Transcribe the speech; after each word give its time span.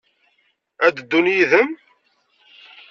Ad 0.85 0.91
d-ddun 0.95 1.27
yid-m? 1.35 1.69